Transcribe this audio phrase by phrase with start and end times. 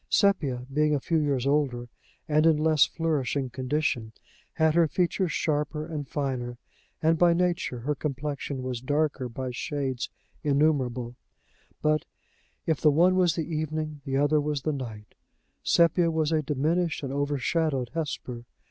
[0.09, 1.87] Sepia, being a few years older,
[2.27, 4.13] and in less flourishing condition,
[4.53, 6.57] had her features sharper and finer,
[7.03, 10.09] and by nature her complexion was darker by shades
[10.41, 11.13] innumerable;
[11.83, 12.05] but,
[12.65, 15.13] if the one was the evening, the other was the night:
[15.61, 18.45] Sepia was a diminished and overshadowed Hesper.